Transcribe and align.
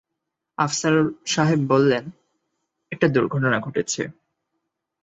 আফসার 0.57 0.95
সাহেব 1.25 1.59
বললেন, 1.67 2.03
একটা 2.91 3.07
দুর্ঘটনা 3.07 3.57
ঘটেছে। 3.59 4.01